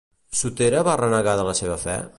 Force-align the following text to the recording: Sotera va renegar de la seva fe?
Sotera 0.39 0.81
va 0.89 0.95
renegar 1.03 1.37
de 1.41 1.47
la 1.51 1.57
seva 1.63 1.79
fe? 1.87 2.05